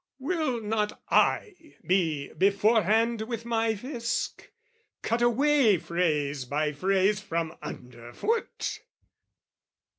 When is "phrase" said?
5.77-6.43, 6.73-7.19